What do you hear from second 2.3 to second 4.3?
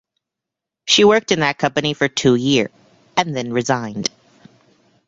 year and then resigned.